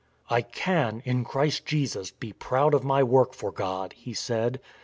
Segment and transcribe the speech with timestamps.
[0.31, 4.59] "I can, in Christ Jesus, be proud of my work for God," he said.